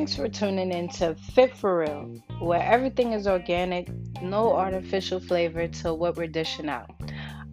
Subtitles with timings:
[0.00, 3.90] Thanks for tuning in to Fit for Real, where everything is organic,
[4.22, 6.88] no artificial flavor to what we're dishing out.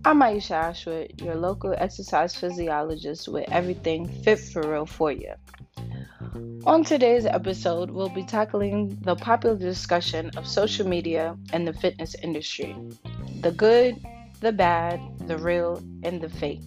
[0.05, 5.33] I'm Aisha Ashwood, your local exercise physiologist with everything fit for real for you.
[6.65, 12.15] On today's episode, we'll be tackling the popular discussion of social media and the fitness
[12.23, 12.73] industry
[13.41, 13.97] the good,
[14.39, 16.61] the bad, the real, and the fake.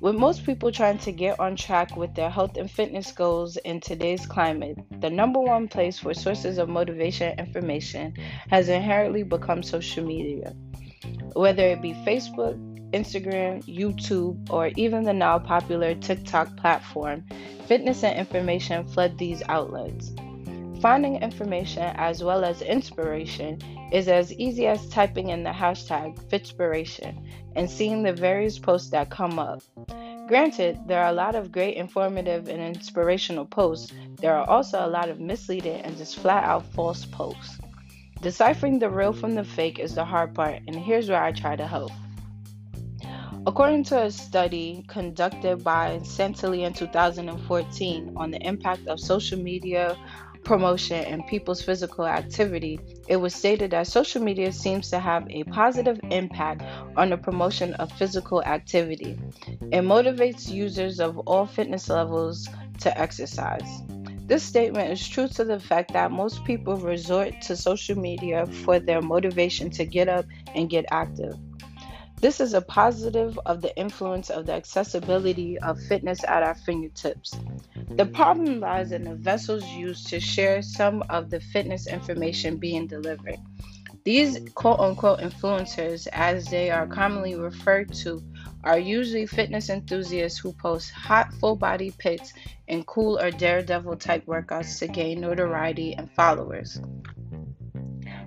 [0.00, 3.80] With most people trying to get on track with their health and fitness goals in
[3.80, 8.14] today's climate, the number one place for sources of motivation and information
[8.48, 10.54] has inherently become social media.
[11.32, 12.56] Whether it be Facebook,
[12.92, 17.24] Instagram, YouTube, or even the now popular TikTok platform,
[17.66, 20.12] fitness and information flood these outlets.
[20.80, 23.58] Finding information as well as inspiration
[23.92, 29.10] is as easy as typing in the hashtag Fitspiration and seeing the various posts that
[29.10, 29.60] come up.
[30.28, 34.86] Granted, there are a lot of great informative and inspirational posts, there are also a
[34.86, 37.58] lot of misleading and just flat out false posts.
[38.20, 41.56] Deciphering the real from the fake is the hard part, and here's where I try
[41.56, 41.92] to help.
[43.46, 49.96] According to a study conducted by Santilli in 2014 on the impact of social media
[50.44, 55.44] promotion and people's physical activity, it was stated that social media seems to have a
[55.44, 56.62] positive impact
[56.96, 59.18] on the promotion of physical activity.
[59.72, 62.48] It motivates users of all fitness levels
[62.80, 63.82] to exercise.
[64.26, 68.78] This statement is true to the fact that most people resort to social media for
[68.78, 71.34] their motivation to get up and get active.
[72.20, 77.38] This is a positive of the influence of the accessibility of fitness at our fingertips.
[77.90, 82.86] The problem lies in the vessels used to share some of the fitness information being
[82.86, 83.38] delivered.
[84.04, 88.22] These quote unquote influencers, as they are commonly referred to,
[88.64, 92.32] are usually fitness enthusiasts who post hot full body pics
[92.68, 96.80] and cool or daredevil type workouts to gain notoriety and followers.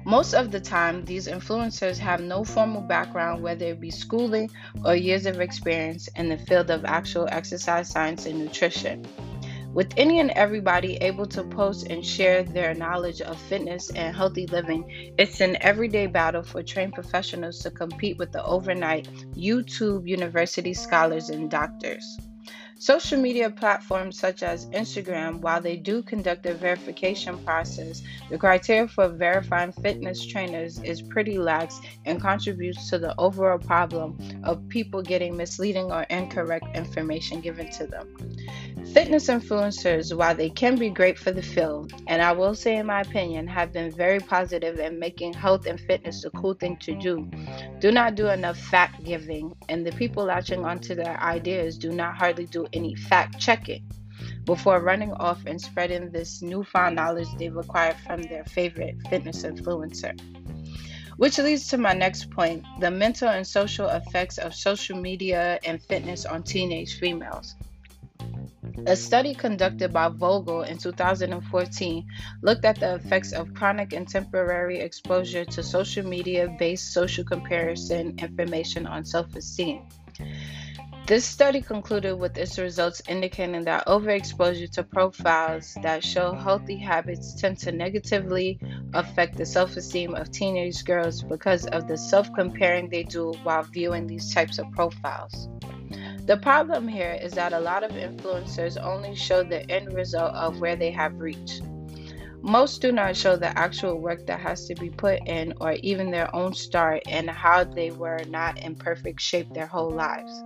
[0.05, 4.49] Most of the time, these influencers have no formal background, whether it be schooling
[4.83, 9.05] or years of experience in the field of actual exercise science and nutrition.
[9.73, 14.45] With any and everybody able to post and share their knowledge of fitness and healthy
[14.47, 20.73] living, it's an everyday battle for trained professionals to compete with the overnight YouTube university
[20.73, 22.03] scholars and doctors.
[22.81, 28.01] Social media platforms such as Instagram, while they do conduct a verification process,
[28.31, 34.17] the criteria for verifying fitness trainers is pretty lax and contributes to the overall problem
[34.43, 38.07] of people getting misleading or incorrect information given to them.
[38.87, 42.87] Fitness influencers, while they can be great for the field, and I will say, in
[42.87, 46.95] my opinion, have been very positive in making health and fitness a cool thing to
[46.95, 47.29] do,
[47.79, 52.15] do not do enough fact giving, and the people latching onto their ideas do not
[52.15, 53.83] hardly do any fact checking
[54.45, 60.19] before running off and spreading this newfound knowledge they've acquired from their favorite fitness influencer.
[61.17, 65.81] Which leads to my next point the mental and social effects of social media and
[65.81, 67.55] fitness on teenage females.
[68.85, 72.05] A study conducted by Vogel in 2014
[72.41, 78.17] looked at the effects of chronic and temporary exposure to social media based social comparison
[78.19, 79.81] information on self esteem.
[81.07, 87.33] This study concluded with its results indicating that overexposure to profiles that show healthy habits
[87.33, 88.59] tend to negatively
[88.93, 93.63] affect the self esteem of teenage girls because of the self comparing they do while
[93.63, 95.49] viewing these types of profiles.
[96.25, 100.61] The problem here is that a lot of influencers only show the end result of
[100.61, 101.61] where they have reached.
[102.43, 106.09] Most do not show the actual work that has to be put in, or even
[106.09, 110.43] their own start, and how they were not in perfect shape their whole lives.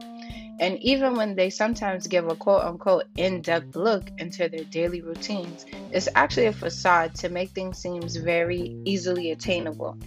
[0.60, 5.02] And even when they sometimes give a quote unquote in depth look into their daily
[5.02, 9.98] routines, it's actually a facade to make things seem very easily attainable.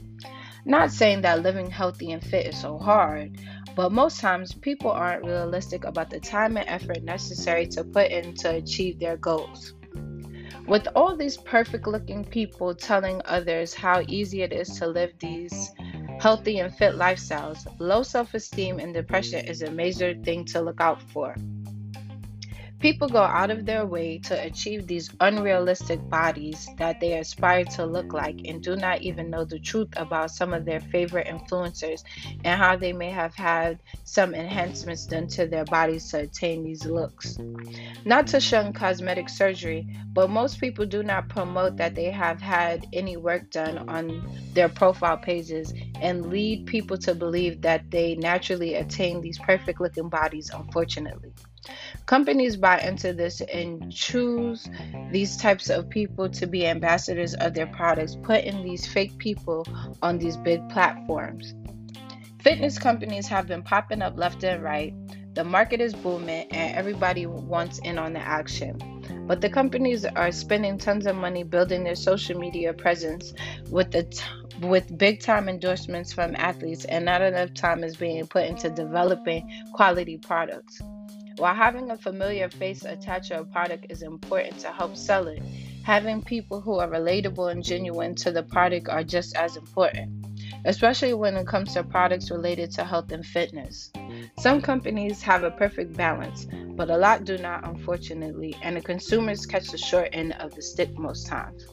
[0.65, 3.39] Not saying that living healthy and fit is so hard,
[3.79, 8.35] but most times, people aren't realistic about the time and effort necessary to put in
[8.35, 9.75] to achieve their goals.
[10.67, 15.71] With all these perfect looking people telling others how easy it is to live these
[16.21, 20.81] healthy and fit lifestyles, low self esteem and depression is a major thing to look
[20.81, 21.37] out for.
[22.81, 27.87] People go out of their way to achieve these unrealistic bodies that they aspire to
[27.87, 32.03] look like and do not even know the truth about some of their favorite influencers
[32.45, 36.85] and how they may have had some enhancements done to their bodies to attain these
[36.85, 37.41] looks.
[38.05, 42.87] Not to shun cosmetic surgery, but most people do not promote that they have had
[42.93, 48.75] any work done on their profile pages and lead people to believe that they naturally
[48.75, 51.35] attain these perfect looking bodies, unfortunately.
[52.07, 54.69] Companies buy into this and choose
[55.11, 59.67] these types of people to be ambassadors of their products, putting these fake people
[60.03, 61.55] on these big platforms.
[62.41, 64.95] Fitness companies have been popping up left and right.
[65.35, 68.79] The market is booming and everybody wants in on the action.
[69.27, 73.35] But the companies are spending tons of money building their social media presence
[73.71, 74.23] with the t-
[74.63, 79.49] with big time endorsements from athletes and not enough time is being put into developing
[79.73, 80.81] quality products.
[81.39, 85.41] While having a familiar face attached to a product is important to help sell it,
[85.85, 90.27] having people who are relatable and genuine to the product are just as important,
[90.65, 93.93] especially when it comes to products related to health and fitness.
[94.41, 99.47] Some companies have a perfect balance, but a lot do not, unfortunately, and the consumers
[99.47, 101.69] catch the short end of the stick most times.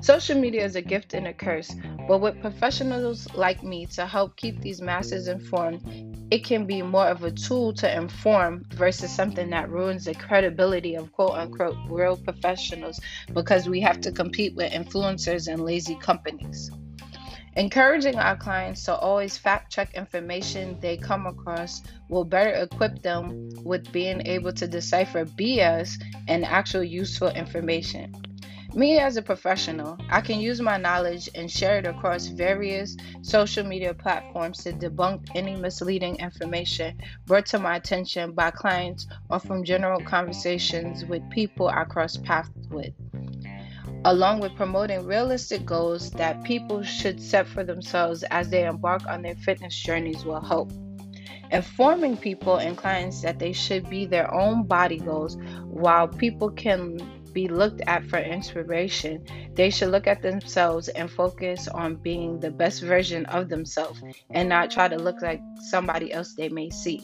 [0.00, 1.74] Social media is a gift and a curse,
[2.06, 7.06] but with professionals like me to help keep these masses informed, it can be more
[7.06, 12.16] of a tool to inform versus something that ruins the credibility of quote unquote real
[12.16, 13.00] professionals
[13.32, 16.72] because we have to compete with influencers and lazy companies.
[17.54, 23.50] Encouraging our clients to always fact check information they come across will better equip them
[23.62, 28.12] with being able to decipher BS and actual useful information.
[28.74, 33.64] Me as a professional, I can use my knowledge and share it across various social
[33.64, 39.62] media platforms to debunk any misleading information brought to my attention by clients or from
[39.62, 42.92] general conversations with people I cross paths with.
[44.06, 49.22] Along with promoting realistic goals that people should set for themselves as they embark on
[49.22, 50.72] their fitness journeys will help
[51.52, 55.36] informing people and clients that they should be their own body goals
[55.66, 56.98] while people can
[57.34, 59.26] be looked at for inspiration.
[59.54, 64.00] They should look at themselves and focus on being the best version of themselves
[64.30, 67.02] and not try to look like somebody else they may see.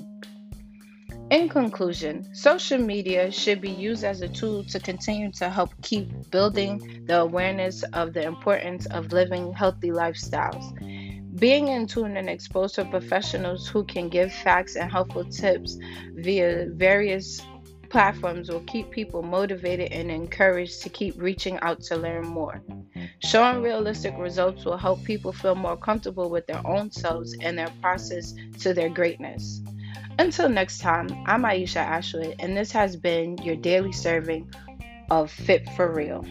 [1.31, 6.09] In conclusion, social media should be used as a tool to continue to help keep
[6.31, 10.65] building the awareness of the importance of living healthy lifestyles.
[11.39, 15.79] Being in tune and exposed to professionals who can give facts and helpful tips
[16.17, 17.41] via various
[17.91, 22.63] platforms will keep people motivated and encouraged to keep reaching out to learn more.
[23.19, 27.73] Showing realistic results will help people feel more comfortable with their own selves and their
[27.83, 29.61] process to their greatness.
[30.19, 34.53] Until next time, I'm Aisha Ashwood, and this has been your daily serving
[35.11, 36.25] of Fit for Real.